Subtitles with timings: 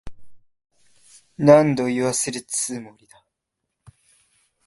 [1.37, 3.23] 何度言わせるつもりだ。